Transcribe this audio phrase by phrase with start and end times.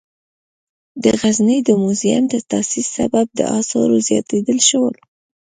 [1.03, 4.95] د غزني د موزیم د تاسیس سبب د آثارو زیاتیدل شول.